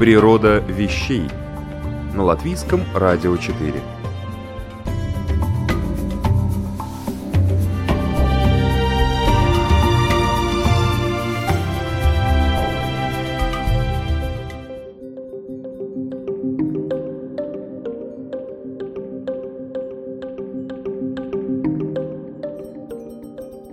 [0.00, 1.24] Природа вещей
[2.14, 3.74] на латвийском радио 4.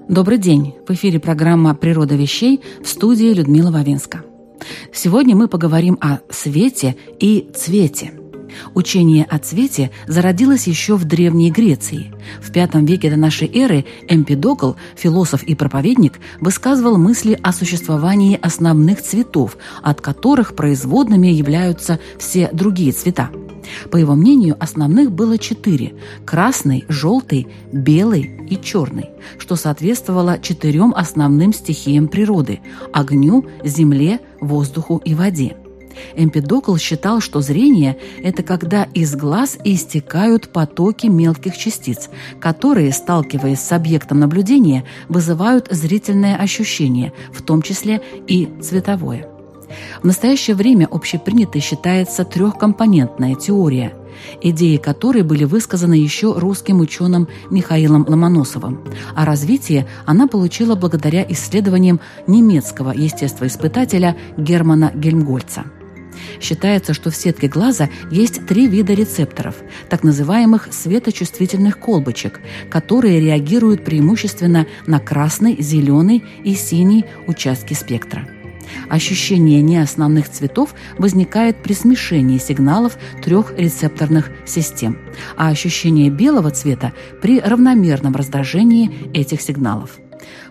[0.09, 0.75] Добрый день!
[0.85, 4.26] В эфире программа «Природа вещей» в студии Людмила Вавинска.
[4.97, 8.13] Сегодня мы поговорим о свете и цвете.
[8.73, 12.11] Учение о цвете зародилось еще в Древней Греции.
[12.41, 19.03] В V веке до нашей эры Эмпидокл, философ и проповедник, высказывал мысли о существовании основных
[19.03, 23.29] цветов, от которых производными являются все другие цвета.
[23.91, 31.53] По его мнению, основных было четыре– красный, желтый, белый и черный, что соответствовало четырем основным
[31.53, 32.59] стихиям природы–
[32.93, 35.57] огню, земле, воздуху и воде.
[36.15, 43.71] Эмпидокл считал, что зрение– это когда из глаз истекают потоки мелких частиц, которые, сталкиваясь с
[43.71, 49.36] объектом наблюдения, вызывают зрительное ощущение, в том числе и цветовое.
[50.01, 53.93] В настоящее время общепринятой считается трехкомпонентная теория,
[54.41, 58.83] идеи которой были высказаны еще русским ученым Михаилом Ломоносовым.
[59.15, 65.65] А развитие она получила благодаря исследованиям немецкого естествоиспытателя Германа Гельмгольца.
[66.39, 69.55] Считается, что в сетке глаза есть три вида рецепторов,
[69.89, 72.39] так называемых светочувствительных колбочек,
[72.69, 78.27] которые реагируют преимущественно на красный, зеленый и синий участки спектра.
[78.89, 84.97] Ощущение неосновных цветов возникает при смешении сигналов трех рецепторных систем,
[85.35, 89.97] а ощущение белого цвета при равномерном раздражении этих сигналов.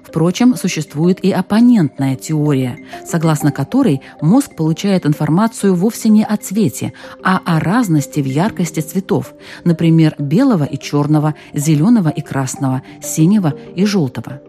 [0.03, 7.41] Впрочем, существует и оппонентная теория, согласно которой мозг получает информацию вовсе не о цвете, а
[7.45, 9.35] о разности в яркости цветов,
[9.65, 14.41] например, белого и черного, зеленого и красного, синего и желтого.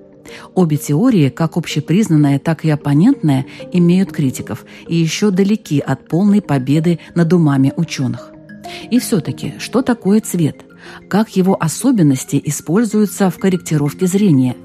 [0.55, 6.99] Обе теории, как общепризнанная, так и оппонентная, имеют критиков и еще далеки от полной победы
[7.15, 8.31] над умами ученых.
[8.89, 10.65] И все-таки, что такое цвет?
[11.09, 14.55] Как его особенности используются в корректировке зрения?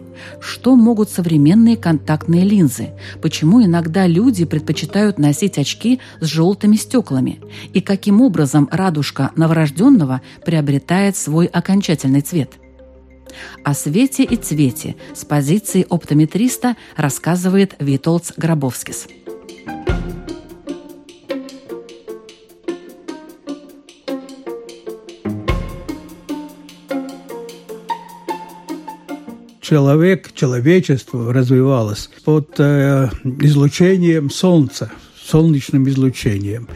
[0.41, 2.91] Что могут современные контактные линзы?
[3.21, 7.41] Почему иногда люди предпочитают носить очки с желтыми стеклами?
[7.73, 12.53] И каким образом радужка новорожденного приобретает свой окончательный цвет?
[13.65, 19.06] О свете и цвете с позиции оптометриста рассказывает Витолц Гробовскис.
[29.72, 33.09] человек, человечество развивалось под э,
[33.41, 36.69] излучением Солнца, солнечным излучением.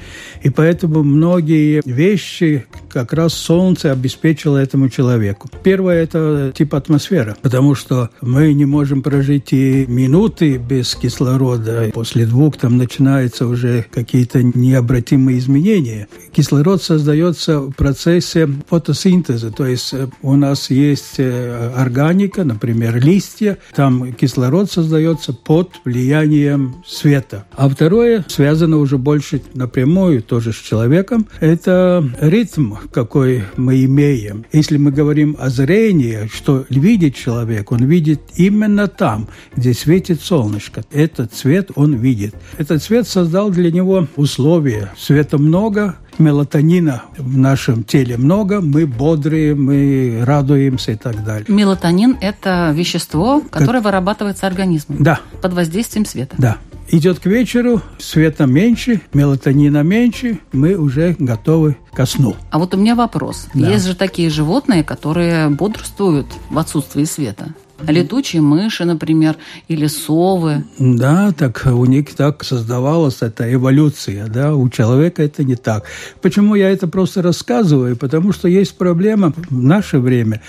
[0.42, 2.64] И поэтому многие вещи
[2.96, 5.50] как раз Солнце обеспечило этому человеку.
[5.62, 11.90] Первое– это тип атмосфера, потому что мы не можем прожить и минуты без кислорода.
[11.92, 16.08] После двух там начинаются уже какие-то необратимые изменения.
[16.32, 23.58] Кислород создается в процессе фотосинтеза, то есть э, у нас есть э, органика, например, листья,
[23.74, 27.44] там кислород создается под влиянием света.
[27.54, 34.44] А второе связано уже больше напрямую тоже с человеком, это ритм, какой мы имеем.
[34.52, 40.84] Если мы говорим о зрении, что видит человек, он видит именно там, где светит солнышко.
[40.90, 42.34] Этот цвет он видит.
[42.58, 44.92] Этот цвет создал для него условия.
[44.96, 51.46] Света много, мелатонина в нашем теле много, мы бодрые, мы радуемся и так далее.
[51.48, 53.84] Мелатонин– это вещество, которое как...
[53.84, 55.02] вырабатывается организмом.
[55.02, 55.20] Да.
[55.42, 56.34] Под воздействием света.
[56.38, 56.58] Да.
[56.88, 62.36] Идет к вечеру, света меньше, мелатонина меньше, мы уже готовы ко сну.
[62.50, 63.48] А вот у меня вопрос.
[63.54, 63.68] Да.
[63.68, 67.54] Есть же такие животные, которые бодрствуют в отсутствии света.
[67.86, 69.36] Летучие мыши, например,
[69.68, 70.64] или совы.
[70.78, 75.84] Да, так у них так создавалась эта эволюция, да, у человека это не так.
[76.22, 77.96] Почему я это просто рассказываю?
[77.96, 80.40] Потому что есть проблема в наше время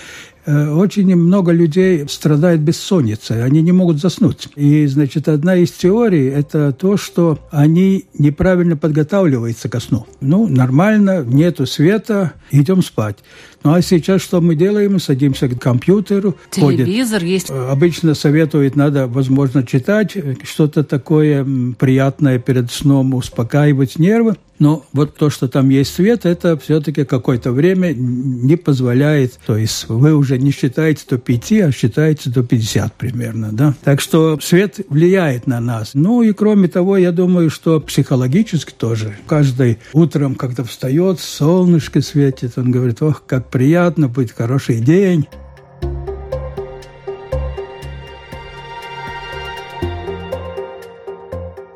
[0.48, 4.48] очень много людей страдает бессонницей, они не могут заснуть.
[4.56, 10.06] И, значит, одна из теорий– это то, что они неправильно подготавливаются ко сну.
[10.20, 13.18] Ну, нормально, нету света, идем спать.
[13.64, 14.94] Ну а сейчас что мы делаем?
[14.94, 16.36] Мы садимся к компьютеру.
[16.50, 17.32] Телевизор ходит.
[17.32, 17.50] есть.
[17.50, 21.46] Э, обычно советуют, надо, возможно, читать что-то такое
[21.78, 24.36] приятное перед сном, успокаивать нервы.
[24.58, 29.38] Но вот то, что там есть свет, это все-таки какое-то время не позволяет.
[29.46, 33.50] То есть вы уже не считаете до 5, а считаете до 50 примерно.
[33.52, 33.74] Да?
[33.84, 35.90] Так что свет влияет на нас.
[35.94, 39.16] Ну и кроме того, я думаю, что психологически тоже.
[39.26, 45.26] Каждый утром, когда встает, солнышко светит, он говорит, ох, как приятно, будет хороший день.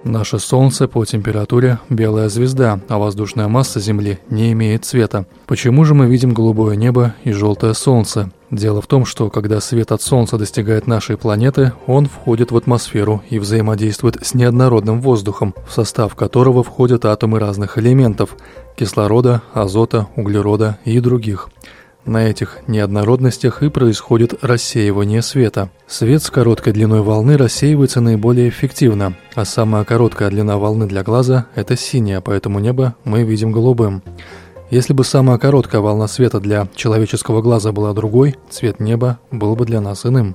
[0.04, 5.26] Наше Солнце по температуре– белая звезда, а воздушная масса Земли не имеет цвета.
[5.46, 8.32] Почему же мы видим голубое небо и желтое Солнце?
[8.50, 13.22] Дело в том, что когда свет от Солнца достигает нашей планеты, он входит в атмосферу
[13.30, 18.36] и взаимодействует с неоднородным воздухом, в состав которого входят атомы разных элементов–
[18.76, 21.48] кислорода, азота, углерода и других–
[22.04, 25.70] на этих неоднородностях и происходит рассеивание света.
[25.86, 31.46] Свет с короткой длиной волны рассеивается наиболее эффективно, а самая короткая длина волны для глаза–
[31.54, 34.02] это синяя, поэтому небо мы видим голубым.
[34.70, 39.66] Если бы самая короткая волна света для человеческого глаза была другой, цвет неба был бы
[39.66, 40.34] для нас иным.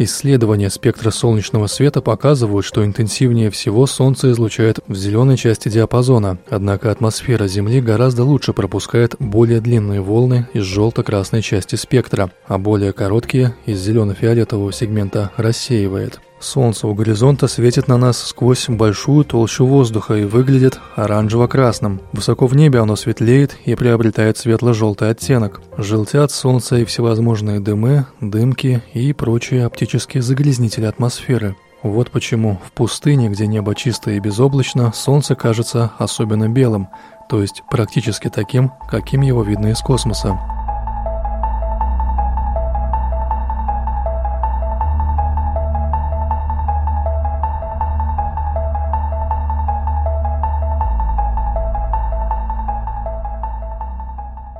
[0.00, 6.92] Исследования спектра солнечного света показывают, что интенсивнее всего Солнце излучает в зеленой части диапазона, однако
[6.92, 13.56] атмосфера Земли гораздо лучше пропускает более длинные волны из желто-красной части спектра, а более короткие
[13.66, 16.20] из зелено-фиолетового сегмента рассеивает.
[16.40, 22.00] Солнце у горизонта светит на нас сквозь большую толщу воздуха и выглядит оранжево-красным.
[22.12, 25.60] Высоко в небе оно светлеет и приобретает светло-желтый оттенок.
[25.76, 31.56] Желтят солнце и всевозможные дымы, дымки и прочие оптические загрязнители атмосферы.
[31.82, 36.88] Вот почему в пустыне, где небо чистое и безоблачно, солнце кажется особенно белым,
[37.28, 40.38] то есть практически таким, каким его видно из космоса.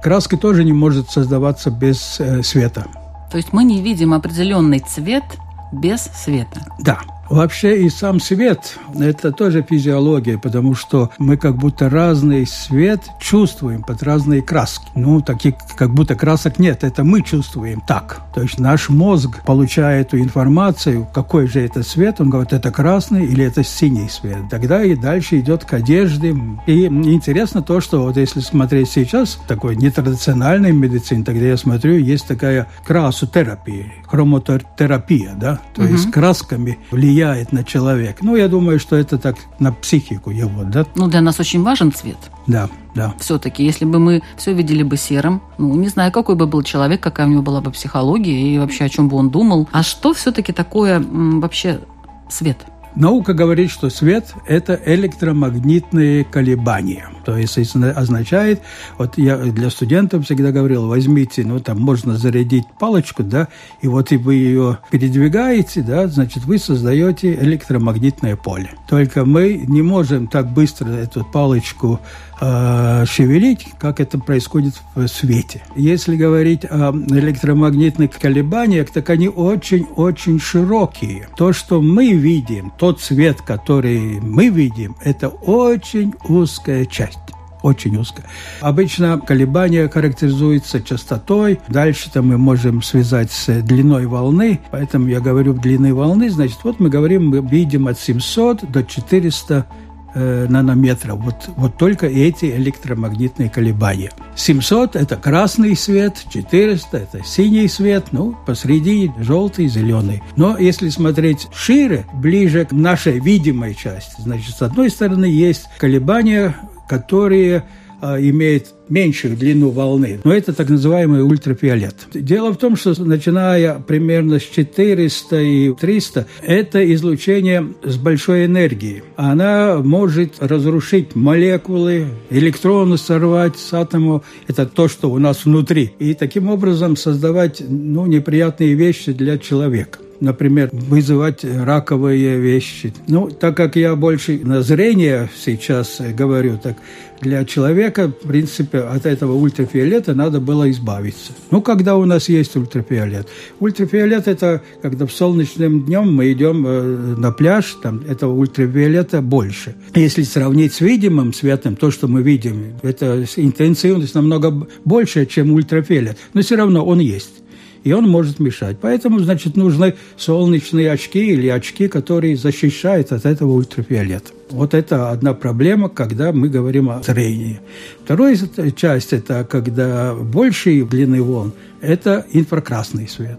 [0.09, 2.87] Краска тоже не может создаваться без э, света.
[3.31, 5.23] То есть мы не видим определенный цвет
[5.71, 6.65] без света.
[6.79, 7.01] Да.
[7.31, 13.83] Вообще и сам свет– это тоже физиология, потому что мы как будто разный свет чувствуем
[13.83, 14.87] под разные краски.
[14.95, 18.23] Ну, таких как будто красок нет, это мы чувствуем так.
[18.35, 23.27] То есть наш мозг, получая эту информацию, какой же это свет, он говорит, это красный
[23.27, 24.39] или это синий свет.
[24.51, 26.35] Тогда и дальше идет к одежде.
[26.67, 32.27] И интересно то, что вот если смотреть сейчас, такой нетрадициональной медицине, тогда я смотрю, есть
[32.27, 35.93] такая красотерапия, хромотерапия, да, то угу.
[35.93, 38.19] есть красками влияет влияет на человека.
[38.23, 40.87] Ну, я думаю, что это так на психику его, да?
[40.95, 42.17] Ну, для нас очень важен цвет.
[42.47, 43.15] Да, да.
[43.19, 47.01] Все-таки, если бы мы все видели бы серым, ну, не знаю, какой бы был человек,
[47.01, 49.69] какая у него была бы психология и вообще о чем бы он думал.
[49.73, 51.81] А что все-таки такое вообще
[52.29, 52.59] свет?
[52.95, 57.09] Наука говорит, что свет– это электромагнитные колебания.
[57.25, 58.63] То есть означает,
[58.97, 63.49] вот я для студентов всегда говорил, возьмите, ну там можно зарядить палочку, да,
[63.83, 68.71] и вот и вы ее передвигаете, да, значит вы создаете электромагнитное поле.
[68.89, 72.01] Только мы не можем так быстро эту палочку
[72.41, 75.63] э, шевелить, как это происходит в свете.
[75.77, 81.29] Если говорить о электромагнитных колебаниях, так они очень-очень широкие.
[81.37, 87.19] То, что мы видим, тот цвет, который мы видим, это очень узкая часть
[87.63, 88.27] очень узкая.
[88.61, 91.61] Обычно колебания характеризуются частотой.
[91.69, 94.61] Дальше-то мы можем связать с длиной волны.
[94.71, 96.31] Поэтому я говорю длины волны.
[96.31, 99.67] Значит, вот мы говорим, мы видим от 700 до 400
[100.15, 101.19] э, нанометров.
[101.21, 104.11] Вот, вот только эти электромагнитные колебания.
[104.37, 110.23] 700– это красный свет, 400– это синий свет, ну, посреди желтый, зеленый.
[110.37, 116.57] Но если смотреть шире, ближе к нашей видимой части, значит, с одной стороны есть колебания,
[116.89, 117.65] которые
[118.03, 120.21] имеет меньшую длину волны.
[120.25, 121.95] Но это так называемый ультрафиолет.
[122.15, 129.03] Дело в том, что начиная примерно с 400 и 300, это излучение с большой энергией.
[129.17, 134.23] Она может разрушить молекулы, электроны сорвать с атома.
[134.47, 135.93] Это то, что у нас внутри.
[135.99, 139.99] И таким образом создавать ну, неприятные вещи для человека.
[140.21, 142.93] например, вызывать раковые вещи.
[143.07, 146.77] Ну, так как я больше на зрение сейчас говорю, так
[147.21, 151.33] для человека, в принципе, от этого ультрафиолета надо было избавиться.
[151.51, 153.29] Ну, когда у нас есть ультрафиолет.
[153.61, 159.75] Ультрафиолет– это когда в солнечным днем мы идем э, на пляж, там этого ультрафиолета больше.
[159.95, 166.17] Если сравнить с видимым светом, то, что мы видим, это интенсивность намного больше, чем ультрафиолет.
[166.35, 167.43] Но все равно он есть
[167.89, 168.77] и он может мешать.
[168.83, 174.31] Поэтому, значит, нужны солнечные очки или очки, которые защищают от этого ультрафиолета.
[174.51, 177.61] Вот это одна проблема, когда мы говорим о зрении.
[178.05, 178.37] Вторая
[178.77, 183.39] часть– это когда большие длины волн– это инфракрасный свет.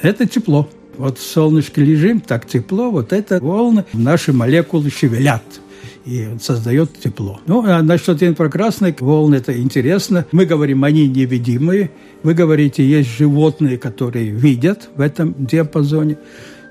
[0.00, 0.66] Это тепло.
[0.96, 5.42] Вот в солнышке лежим, так тепло, вот это волны, наши молекулы шевелят–
[6.04, 7.40] и создает тепло.
[7.46, 10.26] Ну, а насчет инфракрасных волн это интересно.
[10.32, 11.90] Мы говорим, они невидимые.
[12.22, 16.18] Вы говорите, есть животные, которые видят в этом диапазоне.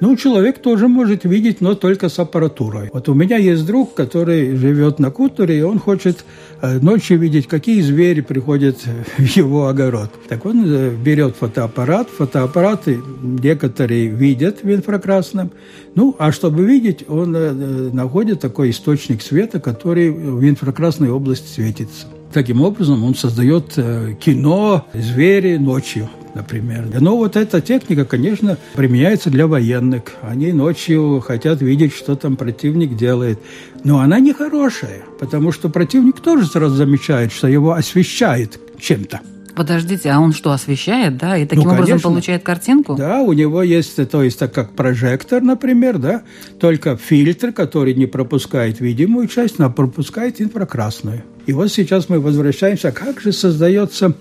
[0.04, 2.90] Ну, человек тоже может видеть, но только с аппаратурой.
[2.92, 6.26] Вот у меня есть друг, который живет на Куторе, и он хочет
[6.62, 8.76] э, ночью видеть, какие звери приходят
[9.18, 10.10] в его огород.
[10.28, 15.52] Так он э, берет фотоаппарат, фотоаппараты некоторые видят в инфракрасном,
[15.96, 17.54] ну, а чтобы видеть, он э,
[17.94, 22.08] находит такой источник света, который в инфракрасной области светится.
[22.34, 23.76] Таким образом, он создает
[24.20, 26.88] кино «Звери ночью» например.
[27.00, 30.04] Но вот эта техника, конечно, применяется для военных.
[30.22, 33.40] Они ночью хотят видеть, что там противник делает.
[33.84, 39.22] Но она нехорошая, потому что противник тоже сразу замечает, что его освещает чем-то.
[39.56, 42.96] Подождите, а он что, освещает, да, и таким ну, образом получает картинку?
[42.96, 46.24] Да, у него есть, то есть, так как прожектор, например, да,
[46.60, 51.24] только фильтр, который не пропускает видимую часть, но пропускает инфракрасную.
[51.46, 54.16] И вот сейчас мы возвращаемся, как же создается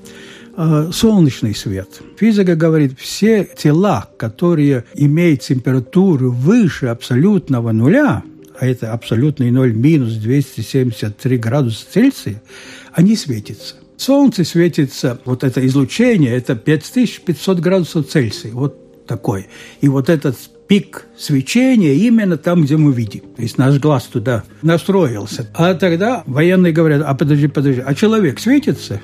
[0.55, 1.89] Э, солнечный свет.
[2.19, 8.23] Физика говорит, все тела, которые имеют температуру выше абсолютного нуля,
[8.59, 12.43] а это абсолютный ноль минус 273 градуса Цельсия,
[12.93, 13.77] они светятся.
[13.97, 19.47] Солнце светится, вот это излучение, это 5500 градусов Цельсия, вот такой.
[19.81, 20.37] И вот этот
[20.69, 23.21] пик свечения именно там, где мы видим.
[23.37, 25.49] То есть наш глаз туда настроился.
[25.55, 29.01] А тогда военные говорят, а подожди, подожди, а человек светится?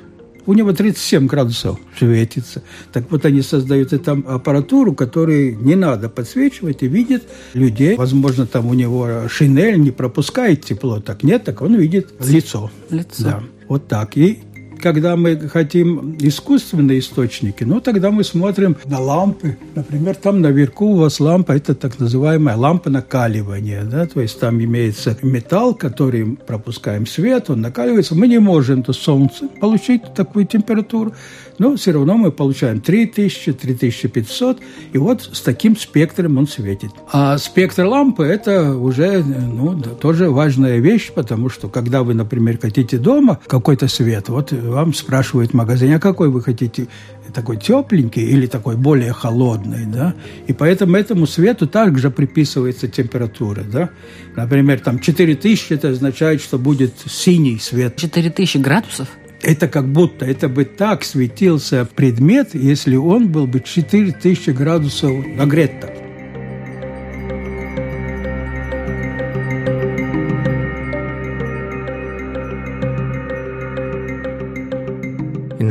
[0.49, 2.63] У него 37 градусов светится.
[2.91, 7.97] Так вот они создают эту аппаратуру, которую не надо подсвечивать, и видит людей.
[7.97, 11.01] Возможно, там у него шинель не пропускает тепло.
[11.01, 12.71] Так нет, так он видит лицо.
[12.89, 13.25] Лицо.
[13.25, 13.43] Да.
[13.69, 14.17] Вот так.
[14.17, 14.39] И
[14.81, 19.57] когда мы хотим искусственные источники, ну, тогда мы смотрим на лампы.
[19.75, 23.85] Например, там наверху у вас лампа, это так называемая лампа накаливания.
[23.85, 24.07] Да?
[24.07, 28.15] То есть там имеется металл, который пропускаем свет, он накаливается.
[28.15, 31.15] Мы не можем до солнца получить такую температуру
[31.59, 34.59] но все равно мы получаем 3000, 3500,
[34.93, 36.91] и вот с таким спектром он светит.
[37.13, 42.99] А спектр лампы– это уже ну, тоже важная вещь, потому что когда вы, например, хотите
[42.99, 46.89] дома какой-то свет, вот вам спрашивают в магазине, а какой вы хотите
[47.35, 50.15] такой тепленький или такой более холодный, да,
[50.47, 53.91] и поэтому этому свету также приписывается температура, да.
[54.37, 57.97] Например, там 4000 это означает, что будет синий свет.
[57.97, 59.09] 4000 градусов?
[59.43, 66.08] это как будто это бы так светился предмет, если он был бы 4000 градусов нагрето.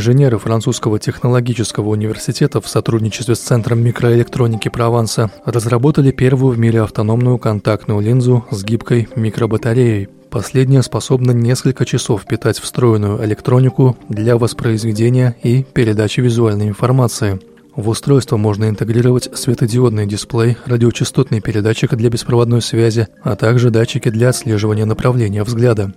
[0.08, 7.38] Инженеры французского технологического университета в сотрудничестве с Центром микроэлектроники Прованса разработали первую в мире автономную
[7.38, 10.08] контактную линзу с гибкой микробатареей.
[10.30, 17.42] Последняя способна несколько часов питать встроенную электронику для воспроизведения и передачи визуальной информации.
[17.76, 24.30] В устройство можно интегрировать светодиодный дисплей, радиочастотный передатчик для беспроводной связи, а также датчики для
[24.30, 25.94] отслеживания направления взгляда.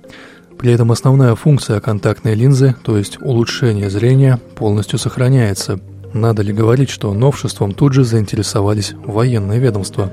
[0.61, 5.81] При этом основная функция контактной линзы, то есть улучшение зрения, полностью сохраняется.
[6.13, 10.13] Надо ли говорить, что новшеством тут же заинтересовались военные ведомства?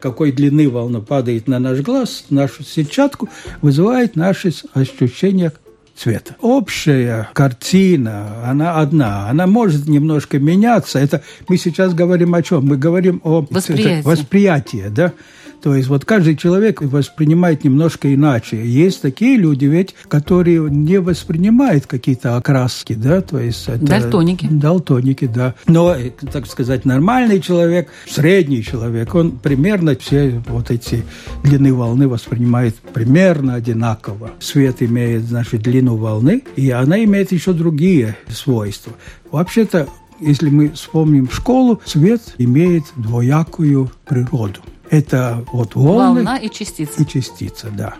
[0.00, 3.28] какой длины волна падает на наш глаз, нашу сетчатку,
[3.60, 5.52] вызывает наши ощущения
[5.98, 6.36] цвета.
[6.40, 10.98] Общая картина, она одна, она может немножко меняться.
[10.98, 12.66] Это мы сейчас говорим о чем?
[12.66, 15.12] Мы говорим о восприятии, восприятии да?
[15.62, 18.64] То есть вот каждый человек воспринимает немножко иначе.
[18.64, 23.84] Есть такие люди ведь, которые не воспринимают какие-то окраски, да, то есть это...
[23.84, 24.46] Дальтоники.
[24.50, 25.54] Дальтоники, да.
[25.66, 25.96] Но,
[26.32, 31.02] так сказать, нормальный человек, средний человек, он примерно все вот эти
[31.42, 34.30] длины волны воспринимает примерно одинаково.
[34.40, 38.92] Свет имеет, значит, длину волны, и она имеет еще другие свойства.
[39.30, 39.88] Вообще-то
[40.20, 44.60] если мы вспомним школу, свет имеет двоякую природу.
[44.90, 46.24] Это вот волны...
[46.24, 47.02] Волна и частица.
[47.02, 47.96] И частица, да.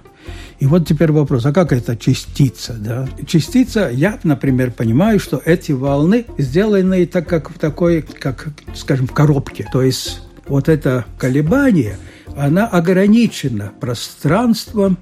[0.59, 2.75] И вот теперь вопрос, а как это частица?
[2.75, 3.09] Да?
[3.27, 9.13] Частица, я, например, понимаю, что эти волны сделаны так, как в такой, как, скажем, в
[9.13, 9.69] коробке.
[9.73, 11.97] То есть вот это колебание,
[12.37, 14.99] она ограничена пространством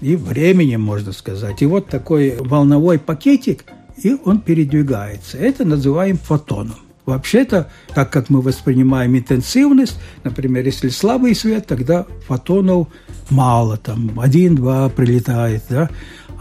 [0.00, 1.62] и временем, можно сказать.
[1.62, 3.64] И вот такой волновой пакетик–
[4.02, 5.38] и он передвигается.
[5.38, 6.78] Это называем фотоном.
[7.06, 12.88] Вообще-то, так как мы воспринимаем интенсивность, например, если слабый свет, тогда фотонов
[13.30, 15.90] мало, там один-два прилетает, да?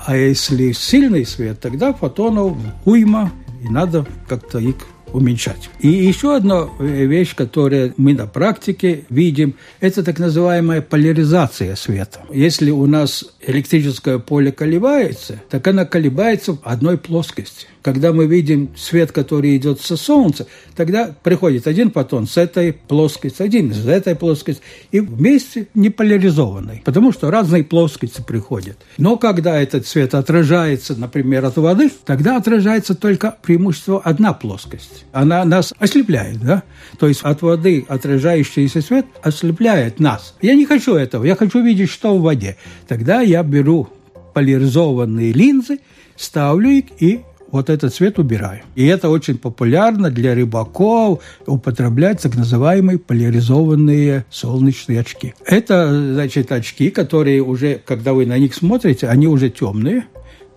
[0.06, 4.76] А если сильный свет, тогда фотонов уйма, и надо как-то их
[5.14, 5.70] уменьшать.
[5.80, 12.22] И еще одна э, вещь, которую мы на практике видим, это так называемая поляризация света.
[12.32, 18.70] Если у нас электрическое поле колебается, так оно колебается в одной плоскости– когда мы видим
[18.76, 24.16] свет, который идет со Солнца, тогда приходит один фотон с этой плоскости, один с этой
[24.16, 28.78] плоскости, и вместе не поляризованный, потому что разные плоскости приходят.
[28.98, 35.06] Но когда этот свет отражается, например, от воды, тогда отражается только преимущество одна плоскость.
[35.12, 36.64] Она нас ослепляет, да?
[36.98, 40.36] То есть от воды отражающийся свет ослепляет нас.
[40.42, 42.58] Я не хочу этого, я хочу видеть, что в воде.
[42.88, 43.88] Тогда я беру
[44.34, 45.80] поляризованные линзы,
[46.16, 48.62] ставлю их и вот этот цвет убираю.
[48.76, 55.34] И это очень популярно для рыбаков, употреблять так называемые поляризованные солнечные очки.
[55.46, 60.06] Это, значит, очки, которые уже, когда вы на них смотрите, они уже темные,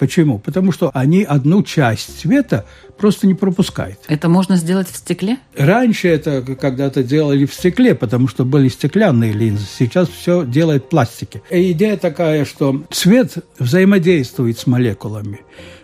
[0.03, 0.41] Почему?
[0.41, 2.65] Потому что они одну часть цвета
[2.99, 4.01] просто не пропускают.
[4.09, 5.37] Это можно сделать в стекле?
[5.57, 9.65] Раньше это когда-то делали в стекле, потому что были стеклянные линзы.
[9.79, 11.41] Сейчас все делает пластики.
[11.51, 15.43] И идея такая, что цвет взаимодействует с молекулами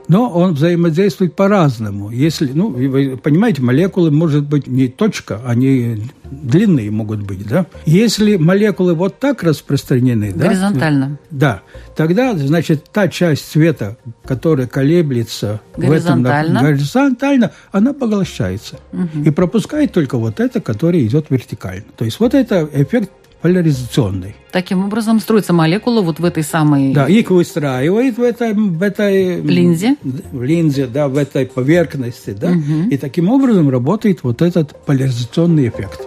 [0.08, 2.10] но он взаимодействует по-разному.
[2.10, 7.66] Если, ну, вы понимаете, молекулы может быть не точка, они длинные могут быть, да?
[7.86, 15.60] Если молекулы вот так распространены, горизонтально, да, да, тогда, значит, та часть света, которая колеблется
[15.76, 19.22] горизонтально, в этом, горизонтально, она поглощается угу.
[19.24, 21.84] и пропускает только вот это, которое идет вертикально.
[21.96, 24.34] То есть вот это эффект поляризационный.
[24.50, 26.92] Таким образом строится молекула вот в этой самой...
[26.92, 28.54] Да, их выстраивает в этой...
[28.54, 29.96] В этой линзе?
[30.02, 32.50] В линзе, да, в этой поверхности, да.
[32.50, 32.90] Угу.
[32.90, 36.00] И таким образом работает вот этот поляризационный эффект.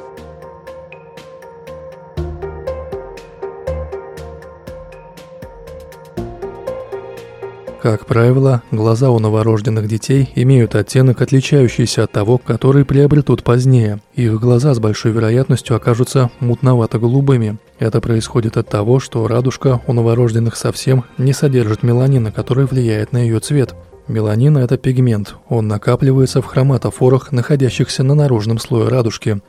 [7.82, 14.02] Как правило, глаза у новорожденных детей имеют оттенок, отличающийся от того, который приобретут позднее.
[14.14, 17.58] Их глаза с большой вероятностью окажутся мутновато-голубыми.
[17.80, 23.18] Это происходит от того, что радужка у новорожденных совсем не содержит меланина, который влияет на
[23.18, 23.74] ее цвет.
[24.08, 25.36] Меланин– это пигмент.
[25.50, 29.42] Он накапливается в хроматофорах, находящихся на наружном слое радужки.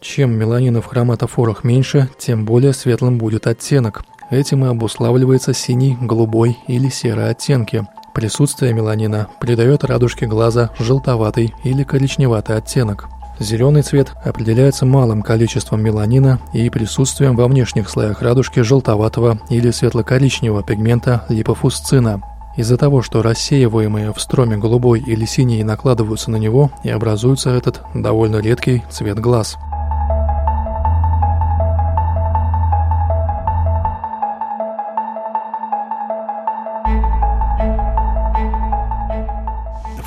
[0.00, 4.02] Чем меланина в хроматофорах меньше, тем более светлым будет оттенок.
[4.30, 7.84] Этим и обуславливается синий, голубой или серый оттенки.
[8.14, 13.08] Присутствие меланина придает радужке глаза желтоватый или коричневатый оттенок.
[13.40, 20.62] Зеленый цвет определяется малым количеством меланина и присутствием во внешних слоях радужки желтоватого или светло-коричневого
[20.62, 22.22] пигмента липофусцина.
[22.56, 27.82] Из-за того, что рассеиваемые в строме голубой или синий накладываются на него и образуется этот
[27.94, 29.56] довольно редкий цвет глаз–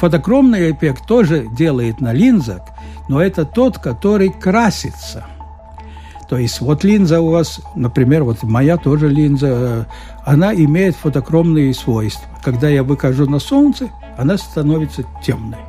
[0.03, 2.59] Фотокромный эффект тоже делает на линзах,
[3.07, 5.23] но это тот, который красится.
[6.27, 9.83] То есть вот линза у вас, например, вот моя тоже линза, э,
[10.25, 12.27] она имеет фотокромные свойства.
[12.43, 15.59] Когда я выхожу на солнце, она становится темной.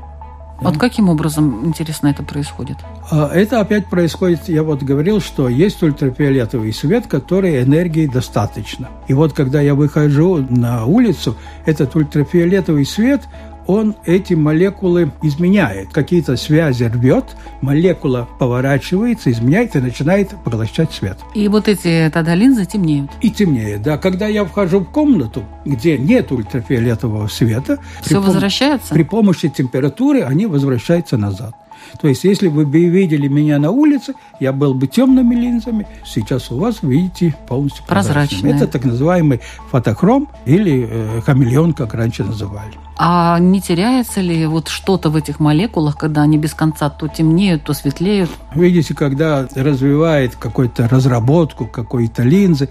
[0.61, 2.79] Вот каким образом, интересно, это происходит?
[3.13, 8.89] А, это опять происходит, я вот говорил, что есть ультрафиолетовый свет, который энергии достаточно.
[9.07, 13.23] И вот когда я выхожу на улицу, этот ультрафиолетовый свет,
[13.67, 15.93] он эти молекулы изменяет.
[15.93, 17.25] Какие-то связи рвет,
[17.61, 21.19] молекула поворачивается, изменяет и начинает поглощать свет.
[21.35, 23.11] И вот эти тогда линзы темнеют?
[23.21, 23.99] И темнеет, да.
[23.99, 27.79] Когда я вхожу в комнату, где нет ультрафиолетового света...
[28.01, 28.95] Все при возвращается?
[28.95, 31.55] При помощи температуры они возвращаются назад.
[32.01, 36.51] То есть, если вы бы видели меня на улице, я был бы темными линзами, сейчас
[36.51, 38.53] у вас видите полностью прозрачными.
[38.53, 42.75] Это так называемый фотохром или э, хамелеон, как раньше называли.
[42.97, 47.65] А не теряется ли вот что-то в этих молекулах, когда они без конца то темнеют,
[47.65, 48.31] то светлеют?
[48.55, 52.69] Видите, когда развивает какую-то разработку какой-то линзы,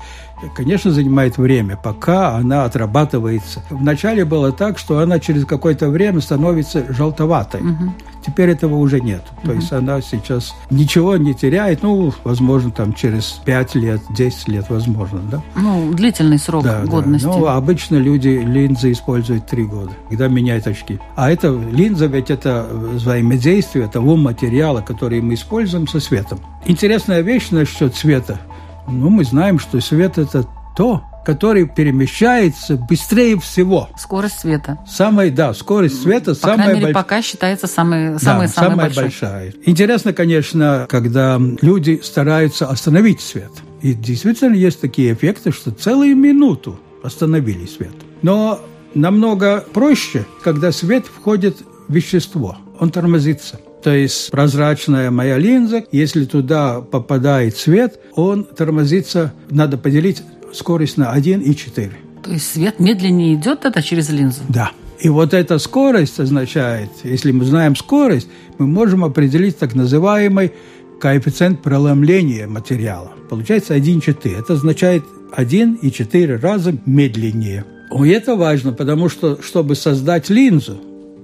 [0.56, 3.63] конечно, занимает время, пока она отрабатывается.
[3.69, 7.62] Вначале было так, что она через какое-то время становится желтоватой.
[7.62, 7.93] Мгм.
[8.25, 9.21] Теперь этого уже нет.
[9.43, 14.65] То есть она сейчас ничего не теряет, ну, возможно, там через 5 лет, 10 лет,
[14.69, 15.41] возможно, да?
[15.58, 16.88] Ну, длительный срок Да, да.
[16.88, 17.25] годности.
[17.25, 20.99] Ну, обычно люди линзы используют 3 года, когда меняют очки.
[21.17, 26.39] А это линза, ведь это взаимодействие того материала, который мы используем со светом.
[26.65, 28.39] Интересная вещь насчет света.
[28.88, 33.89] Ну, мы знаем, что свет– это то, который перемещается быстрее всего.
[33.98, 34.78] Скорость света.
[34.88, 37.04] Самая, да, скорость света По самая крайней мере, большая.
[37.04, 39.04] пока считается самый, Да, самый самая большой.
[39.04, 39.54] большая.
[39.65, 43.52] Интересно, конечно, когда люди стараются остановить свет.
[43.82, 47.93] И действительно есть такие эффекты, что целую минуту остановили свет.
[48.22, 48.60] Но
[48.93, 52.58] намного проще, когда свет входит в вещество.
[52.80, 53.60] Он тормозится.
[53.84, 61.15] То есть прозрачная моя линза, если туда попадает свет, он тормозится, надо поделить скорость на
[61.15, 61.91] 1,4.
[62.24, 64.41] То есть свет медленнее идет это через линзу?
[64.48, 64.72] Да.
[65.02, 70.54] И вот эта скорость означает, если мы знаем скорость, мы можем определить так называемый
[71.02, 73.12] коэффициент преломления материала.
[73.30, 74.39] Получается 1,4.
[74.39, 75.04] Это означает
[75.36, 77.65] 1,4 раза медленнее.
[77.91, 80.80] И это важно, потому что, чтобы создать линзу,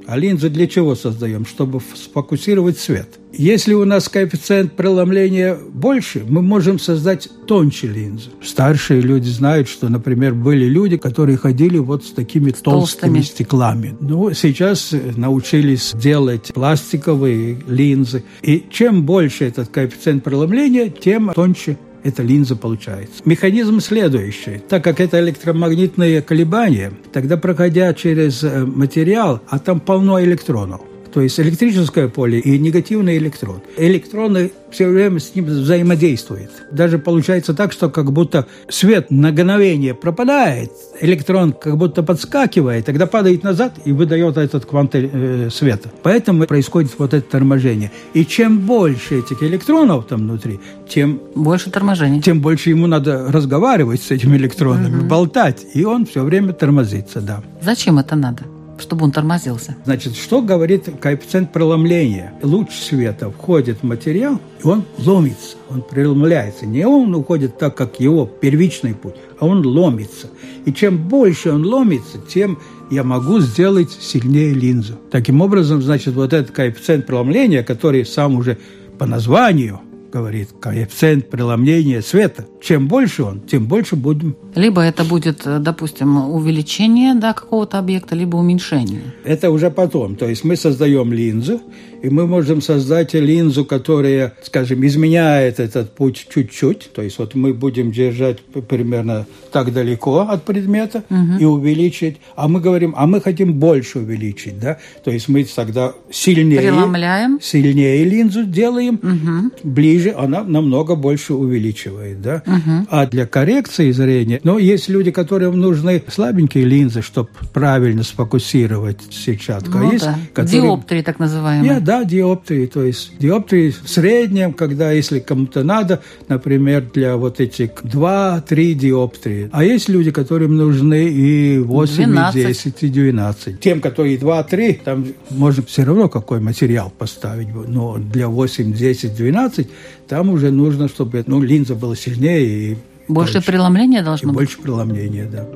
[0.07, 1.45] а линзу для чего создаем?
[1.45, 3.19] Чтобы сфокусировать свет.
[3.31, 8.31] Если у нас коэффициент преломления больше, мы можем создать тоньше линзу.
[8.43, 13.21] Старшие люди знают, что, например, были люди, которые ходили вот с такими толстыми толстыми.
[13.21, 13.95] стеклами.
[13.99, 18.23] Ну, сейчас э, научились делать пластиковые линзы.
[18.41, 23.21] И чем больше этот коэффициент преломления, тем тоньше эта линза получается.
[23.25, 24.61] Механизм следующий.
[24.69, 30.81] Так как это электромагнитные колебания, тогда проходя через э, материал, а там полно электронов,
[31.13, 33.61] то есть электрическое поле и негативный электрон.
[33.77, 36.51] Электроны все время с ним взаимодействуют.
[36.71, 43.07] Даже получается так, что как будто свет на мгновение пропадает, электрон как будто подскакивает, тогда
[43.07, 45.89] падает назад и выдает этот квант э, света.
[46.03, 47.91] Поэтому происходит вот это торможение.
[48.13, 52.21] И чем больше этих электронов там внутри, тем Больше торможений.
[52.21, 57.41] тем больше ему надо разговаривать с этими электронами, болтать, и он все время тормозится, да.
[57.61, 58.43] Зачем это надо?
[58.79, 59.75] Чтобы он тормозился.
[59.85, 62.33] Значит, что говорит коэффициент преломления?
[62.41, 66.65] Луч света входит в материал, и он ломится, он преломляется.
[66.65, 70.27] Не он уходит так, как его первичный путь, а он ломится.
[70.65, 74.93] И чем больше он ломится, тем я могу сделать сильнее линзу.
[75.11, 78.57] Таким образом, значит, вот этот коэффициент преломления, который сам уже
[78.97, 79.81] по названию
[80.11, 82.45] говорит коэффициент преломления света.
[82.61, 84.35] Чем больше он, тем больше будем.
[84.55, 89.01] Либо это будет, э, допустим, увеличение да, какого-то объекта, либо уменьшение.
[89.23, 90.15] Это уже потом.
[90.15, 91.61] То есть мы создаем линзу,
[92.01, 96.91] и мы можем создать линзу, которая, скажем, изменяет этот путь чуть-чуть.
[96.93, 101.03] То есть вот мы будем держать примерно так далеко от предмета
[101.39, 102.17] и увеличить.
[102.35, 104.77] А мы говорим, а мы хотим больше увеличить, да?
[105.03, 106.59] То есть мы тогда сильнее...
[106.59, 107.39] Преломляем.
[107.41, 112.43] Сильнее линзу делаем, ближе она намного больше увеличивает, да?
[112.89, 119.77] А для коррекции зрения, ну, есть люди, которым нужны слабенькие линзы, чтобы правильно сфокусировать сетчатку.
[119.77, 120.17] Ну а есть, да.
[120.33, 121.73] которые- Диоптрии, так называемые.
[121.75, 122.67] Нет, да, диоптрии.
[122.67, 129.49] То есть диоптрии в среднем, когда если кому-то надо, например, для вот этих 2-3 диоптрии.
[129.51, 132.35] А есть люди, которым нужны и 8, 12.
[132.35, 133.59] и 10, и 12.
[133.59, 137.47] Тем, которые 2-3, там можно все равно какой материал поставить.
[137.67, 139.67] Но для 8, 10, 12
[140.07, 143.47] там уже нужно, чтобы ну, линза была сильнее и Больше тоньше.
[143.51, 144.35] преломления и должно быть.
[144.37, 145.47] больше преломления, да.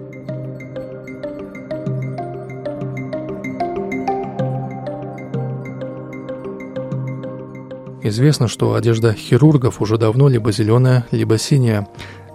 [8.03, 11.87] Известно, что одежда хирургов уже давно либо зеленая, либо синяя.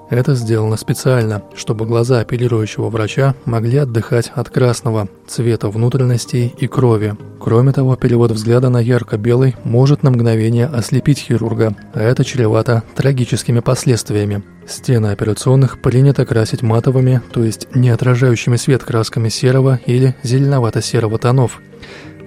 [0.09, 7.15] Это сделано специально, чтобы глаза оперирующего врача могли отдыхать от красного цвета внутренностей и крови.
[7.39, 13.61] Кроме того, перевод взгляда на ярко-белый может на мгновение ослепить хирурга, а это чревато трагическими
[13.61, 14.43] последствиями.
[14.67, 21.61] Стены операционных принято красить матовыми, то есть не отражающими свет красками серого или зеленовато-серого тонов.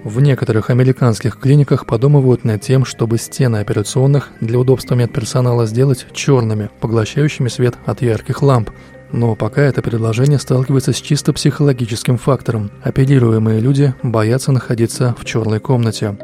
[0.04, 6.70] В некоторых американских клиниках подумывают над тем, чтобы стены операционных для удобства медперсонала сделать черными,
[6.80, 8.70] поглощающими свет от ярких ламп.
[9.12, 12.72] Но пока это предложение сталкивается с чисто психологическим фактором.
[12.82, 16.16] Оперируемые люди боятся находиться в черной комнате.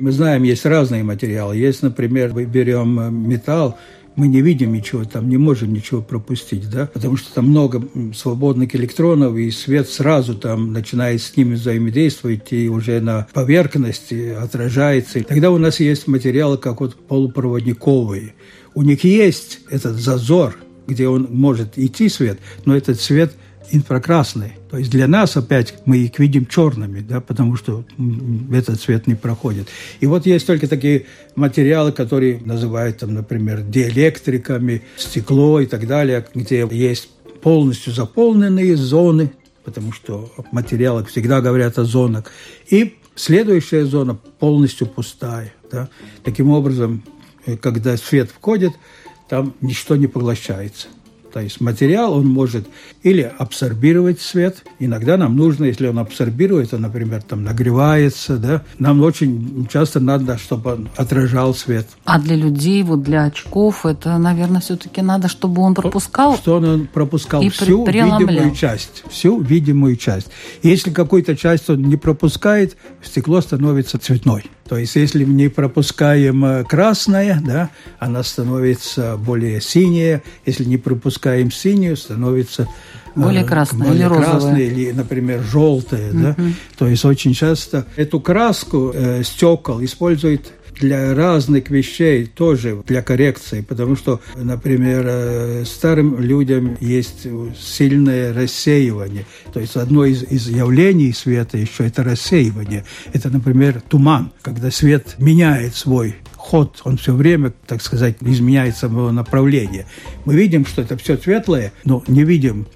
[0.00, 1.56] Мы знаем, есть разные материалы.
[1.56, 3.78] Есть, например, мы берем э, металл
[4.16, 7.82] мы не видим ничего, там не можем ничего пропустить, да, потому что там много
[8.14, 15.18] свободных электронов, и свет сразу там начинает с ними взаимодействовать и уже на поверхности отражается.
[15.18, 18.34] И тогда у нас есть материалы, как вот полупроводниковые.
[18.74, 23.32] У них есть этот зазор, где он может идти свет, но этот свет–
[23.70, 24.52] инфракрасный.
[24.70, 27.84] То есть для нас опять мы их видим черными, да, потому что
[28.52, 29.68] этот цвет не проходит.
[30.00, 36.26] И вот есть только такие материалы, которые называют, там, например, диэлектриками, стекло и так далее,
[36.34, 37.08] где есть
[37.42, 39.32] полностью заполненные зоны,
[39.64, 42.24] потому что в материалах всегда говорят о зонах,
[42.68, 45.52] и следующая зона полностью пустая.
[45.70, 45.88] Да.
[46.22, 47.02] Таким образом,
[47.44, 48.72] э, когда свет входит,
[49.28, 50.88] там ничто не поглощается.
[51.36, 52.66] То есть материал, он может
[53.02, 54.64] или абсорбировать свет.
[54.78, 60.38] Иногда нам нужно, если он абсорбирует, он, например, там нагревается, да, нам очень часто надо,
[60.38, 61.86] чтобы он отражал свет.
[62.06, 66.38] А для людей, вот для очков, это, наверное, все-таки надо, чтобы он пропускал?
[66.38, 67.42] Что он пропускал?
[67.42, 69.04] И всю видимую часть.
[69.10, 70.28] Всю видимую часть.
[70.62, 74.44] Если какую-то часть он не пропускает, стекло становится цветной.
[74.68, 80.22] То есть, если мы не пропускаем э, красное, да, она становится более синяя.
[80.44, 86.10] Если не пропускаем синюю, становится э, более красная более или красная, или, например, желтая.
[86.10, 86.18] Угу.
[86.18, 86.36] Да?
[86.78, 93.60] То есть очень часто эту краску э, стекол используют для разных вещей тоже для коррекции,
[93.62, 97.26] потому что, например, э, старым людям есть
[97.58, 99.24] сильное рассеивание.
[99.52, 102.84] То есть одно из, из явлений света еще это рассеивание.
[103.12, 109.10] Это, например, туман, когда свет меняет свой ход, он все время, так сказать, изменяет самого
[109.10, 109.86] направления.
[110.24, 112.66] Мы видим, что это все светлое, но не видим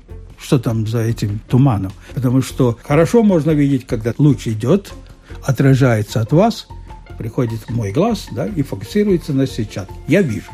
[0.43, 1.93] что там за этим туманом.
[2.15, 4.91] Потому что хорошо можно видеть, когда луч идет,
[5.43, 6.67] отражается от вас–
[7.21, 9.95] приходит в мой глаз да, и фокусируется на сетчатке.
[10.09, 10.51] Я вижу.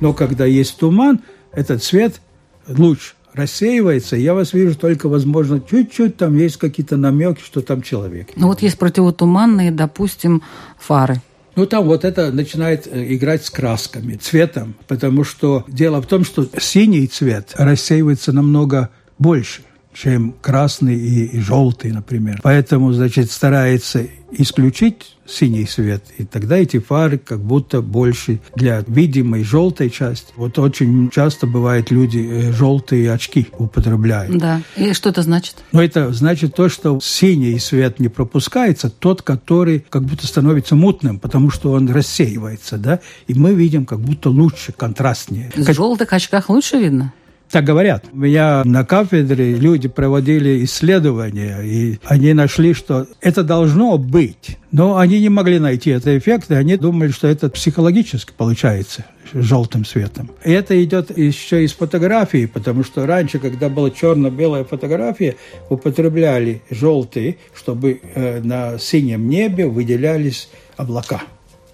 [0.00, 1.20] Но когда есть туман,
[1.52, 2.22] этот свет,
[2.66, 8.30] луч рассеивается, я вас вижу только, возможно, чуть-чуть там есть какие-то намеки, что там человек.
[8.34, 10.42] Ну вот есть противотуманные, допустим,
[10.78, 11.20] фары.
[11.54, 16.24] Ну, там вот это начинает э, играть с красками, цветом, потому что дело в том,
[16.24, 19.60] что синий цвет рассеивается намного больше
[19.96, 22.40] чем красный и, и желтый, например.
[22.42, 29.42] Поэтому, значит, старается исключить синий свет, и тогда эти фары как будто больше для видимой
[29.42, 30.32] желтой части.
[30.36, 34.36] Вот очень часто бывает люди э, желтые очки употребляют.
[34.36, 34.60] Да.
[34.76, 35.56] И что это значит?
[35.72, 41.18] Ну, это значит то, что синий свет не пропускается, тот, который как будто становится мутным,
[41.18, 45.50] потому что он рассеивается, да, и мы видим как будто лучше, контрастнее.
[45.56, 47.12] В желтых очках лучше видно?
[47.50, 48.04] Так говорят.
[48.12, 54.58] У меня на кафедре люди проводили исследования, и они нашли, что это должно быть.
[54.72, 59.84] Но они не могли найти этот эффект, и они думали, что это психологически получается желтым
[59.84, 60.30] светом.
[60.44, 65.36] И это идет еще из фотографии, потому что раньше, когда была черно-белая фотография,
[65.68, 71.22] употребляли желтый, чтобы э, на синем небе выделялись облака.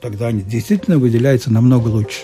[0.00, 2.22] Тогда они действительно выделяются намного лучше.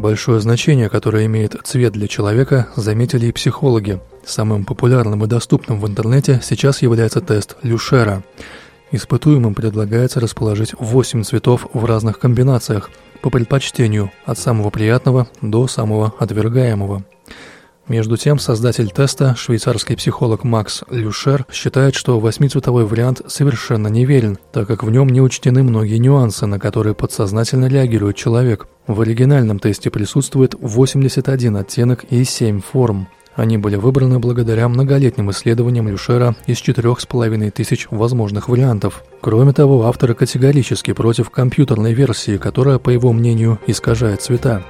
[0.00, 4.00] Большое значение, которое имеет цвет для человека, заметили и психологи.
[4.24, 8.22] Самым популярным и доступным в интернете сейчас является тест Люшера.
[8.92, 12.88] Испытуемым предлагается расположить 8 цветов в разных комбинациях,
[13.20, 17.04] по предпочтению, от самого приятного до самого отвергаемого.
[17.90, 24.68] Между тем, создатель теста, швейцарский психолог Макс Люшер, считает, что восьмицветовой вариант совершенно неверен, так
[24.68, 28.68] как в нем не учтены многие нюансы, на которые подсознательно реагирует человек.
[28.86, 33.08] В оригинальном тесте присутствует 81 оттенок и 7 форм.
[33.34, 39.02] Они были выбраны благодаря многолетним исследованиям Люшера из четырех с половиной тысяч возможных вариантов.
[39.20, 44.62] Кроме того, авторы категорически против компьютерной версии, которая, по его мнению, искажает цвета.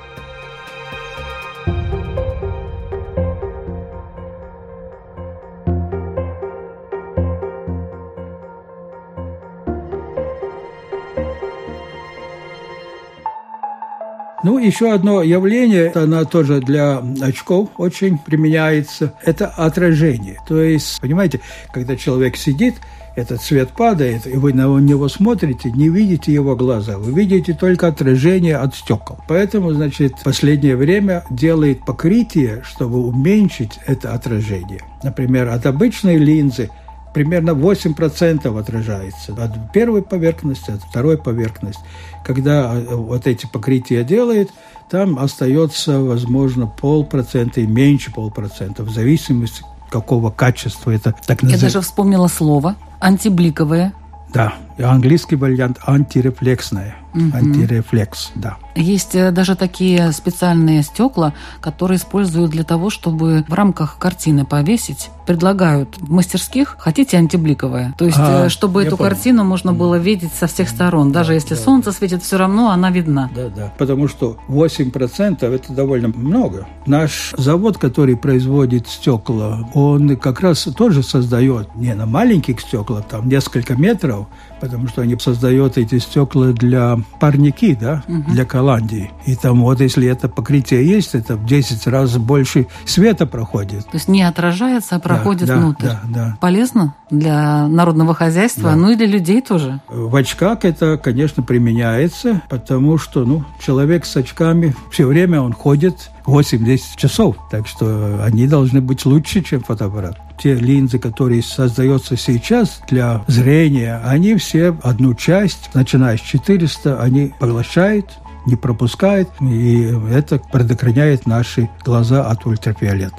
[14.42, 20.38] Ну, еще одно явление, оно тоже для очков очень применяется, это отражение.
[20.48, 21.40] То есть, понимаете,
[21.72, 22.76] когда человек сидит,
[23.16, 27.88] этот свет падает, и вы на него смотрите, не видите его глаза, вы видите только
[27.88, 29.18] отражение от стекол.
[29.28, 34.80] Поэтому, значит, последнее время делает покрытие, чтобы уменьшить это отражение.
[35.02, 36.70] Например, от обычной линзы
[37.12, 41.82] примерно 8% отражается от первой поверхности, от второй поверхности.
[42.24, 44.50] Когда э, вот эти покрытия делает,
[44.90, 51.60] там остается, возможно, полпроцента и меньше полпроцента, в зависимости какого качества это так Я называется.
[51.66, 53.92] даже вспомнила слово антибликовое.
[54.32, 56.96] Да, английский вариант антирефлексное.
[57.12, 58.56] Антирефлекс, да.
[58.76, 65.10] Есть э, даже такие специальные стекла, которые используют для того, чтобы в рамках картины повесить.
[65.26, 67.94] Предлагают в мастерских, хотите антибликовое.
[67.98, 69.10] То есть, А, э, чтобы эту понял.
[69.10, 71.10] картину можно было видеть со всех сторон.
[71.10, 73.28] Даже если солнце светит, все равно она видна.
[73.34, 73.72] Да, да.
[73.76, 76.68] Потому что 8% это довольно много.
[76.86, 83.28] Наш завод, который производит стекла, он как раз тоже создает не на маленьких стеклах, там
[83.28, 84.26] несколько метров,
[84.60, 89.10] потому что они создают эти стекла для парники, да, для Голландии.
[89.26, 93.84] И там вот если это покрытие есть, это в 10 раз больше света проходит.
[93.86, 95.86] То есть не отражается, а проходит да, внутрь.
[95.86, 96.36] Да, да.
[96.40, 98.76] Полезно для народного хозяйства, Да.
[98.76, 99.80] ну и для людей тоже.
[99.88, 106.10] В очках это, конечно, применяется, потому что ну, человек с очками все время он ходит
[106.26, 110.18] 8-10 часов, так что они должны быть лучше, чем фотоаппарат.
[110.38, 117.34] Те линзы, которые создаются сейчас для зрения, они все одну часть, начиная с 400, они
[117.38, 123.16] поглощают, не пропускают, и это предохраняет наши глаза от ультрафиолета.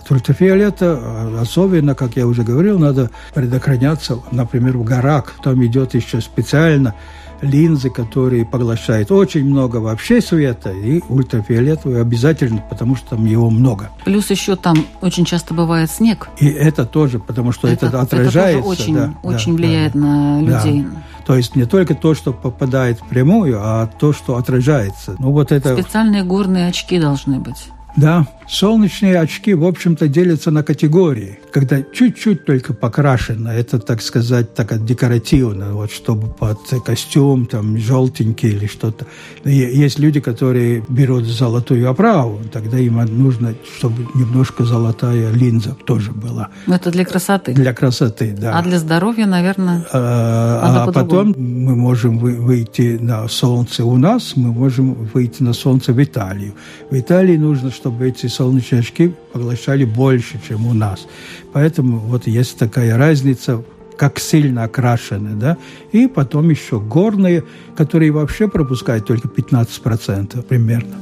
[0.00, 5.34] От ультрафиолета, э, особенно, как я уже говорил, надо предохраняться, например, в горах.
[5.42, 6.94] Там идет еще специально
[7.40, 13.90] линзы, которые поглощают очень много вообще света, и ультрафиолетовый обязательно, потому что там его много.
[14.04, 16.28] Плюс еще там очень часто бывает снег.
[16.38, 18.62] И это тоже, потому что это, отражается.
[18.62, 19.98] тоже очень, да, очень да, влияет да.
[19.98, 20.64] на Да.
[20.64, 20.86] людей.
[21.26, 25.16] То есть не только то, что попадает впрямую, а то, что отражается.
[25.18, 25.74] Ну вот это...
[25.74, 27.68] Специальные горные очки должны быть.
[27.96, 31.38] Да, солнечные очки, в общем-то, делятся на категории.
[31.52, 38.50] Когда чуть-чуть только покрашено, это, так сказать, так декоративно, вот чтобы под костюм, там, желтенький
[38.50, 39.06] или что-то.
[39.44, 46.48] Есть люди, которые берут золотую оправу, тогда им нужно, чтобы немножко золотая линза тоже была.
[46.66, 47.52] Но это для красоты.
[47.52, 48.58] Для красоты, да.
[48.58, 54.34] А для здоровья, наверное, А, а потом мы можем вы- выйти на солнце у нас,
[54.36, 56.54] мы можем выйти на солнце в Италию.
[56.90, 61.06] В Италии нужно, чтобы эти солнечные очки поглощали больше, чем у нас.
[61.52, 63.62] Поэтому вот есть такая разница,
[63.96, 65.56] как сильно окрашены, да,
[65.92, 67.44] и потом еще горные,
[67.76, 70.96] которые вообще пропускают только 15% примерно.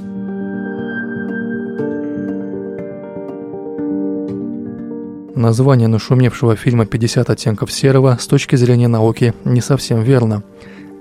[5.35, 10.45] Название нашумевшего фильма «50 оттенков серого» с точки зрения науки не совсем верно.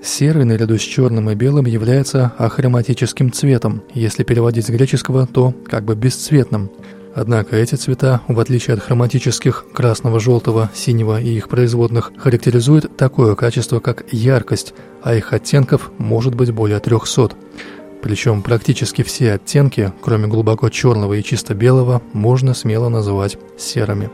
[0.04, 5.84] Серый наряду с черным и белым является ахроматическим цветом, если переводить с греческого, то как
[5.84, 6.70] бы бесцветным.
[7.14, 13.34] Однако эти цвета, в отличие от хроматических красного, желтого, синего и их производных, характеризуют такое
[13.34, 17.30] качество, как яркость, а их оттенков может быть более 300.
[18.02, 24.10] Причем практически все оттенки, кроме глубоко черного и чисто белого, можно смело называть серыми.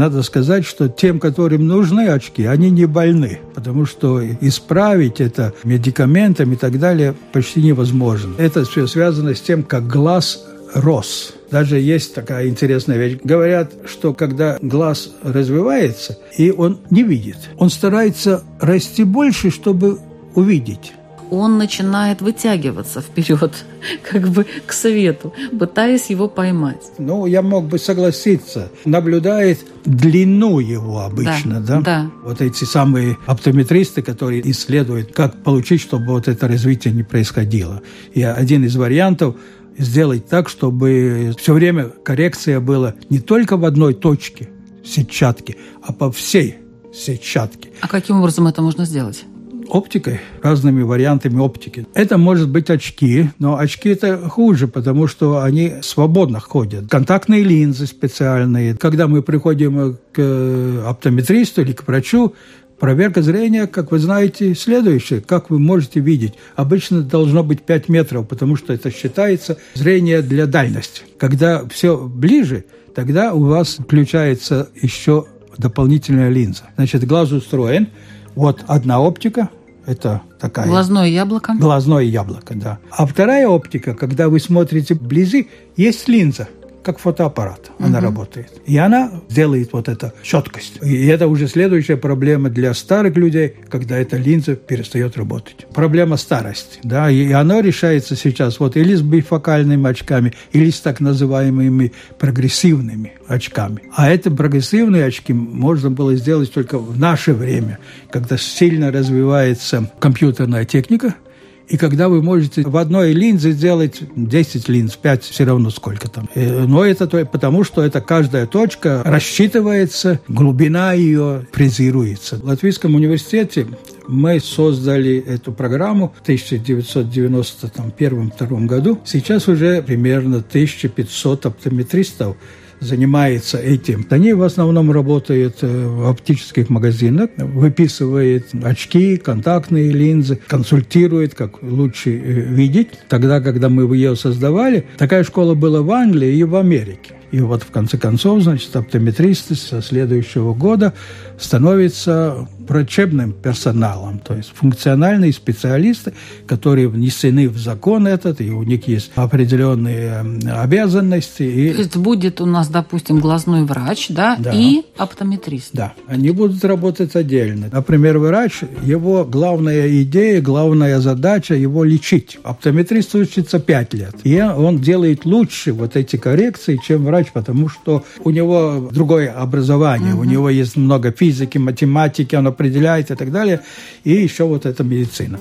[0.00, 6.54] Надо сказать, что тем, которым нужны очки, они не больны, потому что исправить это медикаментами
[6.54, 8.32] и так далее почти невозможно.
[8.38, 11.34] Это все связано с тем, как глаз рос.
[11.50, 13.18] Даже есть такая интересная вещь.
[13.22, 19.98] Говорят, что когда глаз развивается, и он не видит, он старается расти больше, чтобы
[20.34, 20.94] увидеть.
[21.30, 23.52] Он начинает вытягиваться вперед,
[24.10, 26.92] как бы к свету, пытаясь его поймать.
[26.98, 28.70] Ну, я мог бы согласиться.
[28.84, 31.80] Наблюдает длину его обычно, Да, да?
[31.80, 32.10] да.
[32.24, 37.82] Вот эти самые оптометристы, которые исследуют, как получить, чтобы вот это развитие не происходило.
[38.12, 39.36] И один из вариантов
[39.78, 44.48] сделать так, чтобы все время коррекция была не только в одной точке
[44.84, 46.56] сетчатки, а по всей
[46.92, 49.24] сетчатке А каким образом это можно сделать?
[49.70, 51.86] Оптикой, разными вариантами оптики.
[51.94, 56.88] Это может быть очки, но очки это хуже, потому что они свободно ходят.
[56.88, 58.76] Контактные линзы специальные.
[58.76, 62.34] Когда мы приходим к оптометристу или к врачу,
[62.80, 65.20] Проверка зрения, как вы знаете, следующая.
[65.20, 66.32] Как вы можете видеть?
[66.56, 71.02] Обычно должно быть 5 метров, потому что это считается зрение для дальности.
[71.18, 75.26] Когда все ближе, тогда у вас включается еще
[75.58, 76.70] дополнительная линза.
[76.76, 77.88] Значит, глаз устроен.
[78.34, 79.50] Вот одна оптика,
[79.90, 80.66] это такая...
[80.66, 81.54] Глазное яблоко?
[81.58, 82.78] Глазное яблоко, да.
[82.90, 86.48] А вторая оптика, когда вы смотрите вблизи, есть линза,
[86.82, 87.70] как фотоаппарат.
[87.78, 88.06] Она угу.
[88.06, 88.48] работает.
[88.66, 90.78] И она делает вот эту четкость.
[90.82, 95.66] И это уже следующая проблема для старых людей, когда эта линза перестает работать.
[95.74, 96.80] Проблема старости.
[96.82, 103.14] Да, и оно решается сейчас вот или с бифокальными очками, или с так называемыми прогрессивными
[103.26, 103.82] очками.
[103.94, 107.78] А это прогрессивные очки можно было сделать только в наше время,
[108.10, 111.14] когда сильно развивается компьютерная техника–
[111.70, 116.28] и когда вы можете в одной линзе сделать 10 линз, 5 все равно сколько там.
[116.34, 122.38] Э, но это потому, что это каждая точка рассчитывается, глубина ее фрезируется.
[122.38, 123.68] В Латвийском университете
[124.08, 128.98] мы создали эту программу в 1991-1992 году.
[129.04, 132.36] Сейчас уже примерно 1500 оптометристов
[132.80, 134.06] занимается этим.
[134.10, 142.10] Они в основном работают э, в оптических магазинах, выписывают очки, контактные линзы, консультируют, как лучше
[142.10, 142.88] э, видеть.
[143.08, 147.19] Тогда, когда мы ее создавали, такая школа была в Англии и в Америке.
[147.32, 150.92] И вот в конце концов, значит, оптометристы со следующего года
[151.38, 156.12] становятся врачебным персоналом, то есть функциональные специалисты,
[156.46, 160.20] которые внесены в закон этот, и у них есть определенные
[160.52, 161.42] обязанности.
[161.42, 161.72] И...
[161.72, 164.52] То есть будет у нас, допустим, глазной врач, да, да.
[164.54, 165.70] и оптометрист.
[165.72, 167.68] Да, они будут работать отдельно.
[167.72, 172.38] Например, врач, его главная идея, главная задача его лечить.
[172.44, 178.04] Оптометрист учится 5 лет, и он делает лучше вот эти коррекции, чем врач, потому что
[178.24, 180.22] у него другое образование, угу.
[180.22, 183.60] у него есть много физики, математики, он определяет и так далее.
[184.04, 185.38] И еще вот эта медицина.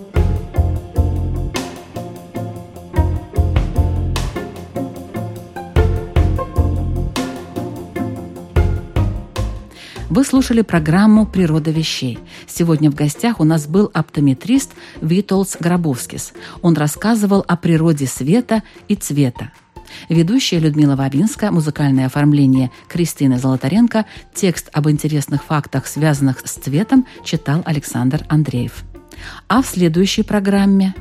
[10.10, 12.20] Вы слушали программу «Природа вещей».
[12.48, 14.72] Сегодня в гостях у нас был оптометрист
[15.02, 16.34] Витолс Гробовскис.
[16.62, 19.52] Он рассказывал о природе света и цвета.
[20.10, 27.62] Ведущая Людмила Вавинска, музыкальное оформление Кристина Золотаренко, текст об интересных фактах, связанных с цветом, читал
[27.66, 28.84] Александр Андреев.
[29.48, 30.94] А в следующей программе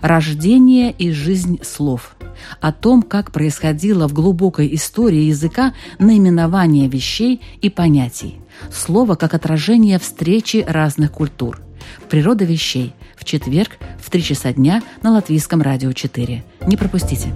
[0.00, 2.16] «Рождение и жизнь слов»
[2.60, 8.40] о том, как происходило в глубокой истории языка наименование вещей и понятий.
[8.72, 11.60] Слово как отражение встречи разных культур.
[12.08, 16.44] «Природа вещей» в четверг в 3 часа дня на Латвийском радио 4.
[16.66, 17.32] Не пропустите.